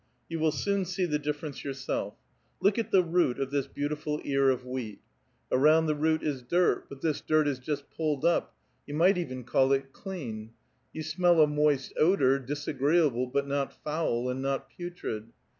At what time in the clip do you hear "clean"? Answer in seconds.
9.93-10.53